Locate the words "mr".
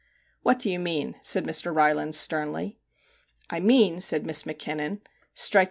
1.45-1.71, 5.59-5.59